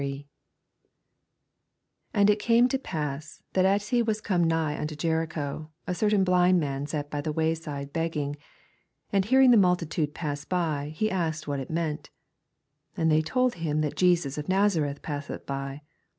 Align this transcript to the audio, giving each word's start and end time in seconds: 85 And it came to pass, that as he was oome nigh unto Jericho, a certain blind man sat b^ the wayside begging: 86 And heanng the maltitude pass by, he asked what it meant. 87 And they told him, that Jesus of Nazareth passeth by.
85 0.01 0.25
And 2.15 2.29
it 2.31 2.39
came 2.39 2.67
to 2.69 2.79
pass, 2.79 3.43
that 3.53 3.65
as 3.65 3.89
he 3.89 4.01
was 4.01 4.19
oome 4.19 4.45
nigh 4.45 4.75
unto 4.81 4.95
Jericho, 4.95 5.69
a 5.85 5.93
certain 5.93 6.23
blind 6.23 6.59
man 6.59 6.87
sat 6.87 7.11
b^ 7.11 7.23
the 7.23 7.31
wayside 7.31 7.93
begging: 7.93 8.29
86 8.29 8.45
And 9.13 9.25
heanng 9.27 9.51
the 9.51 9.57
maltitude 9.57 10.15
pass 10.15 10.43
by, 10.43 10.91
he 10.95 11.11
asked 11.11 11.47
what 11.47 11.59
it 11.59 11.69
meant. 11.69 12.09
87 12.93 13.01
And 13.03 13.11
they 13.11 13.21
told 13.21 13.53
him, 13.53 13.81
that 13.81 13.95
Jesus 13.95 14.39
of 14.39 14.49
Nazareth 14.49 15.03
passeth 15.03 15.45
by. 15.45 15.83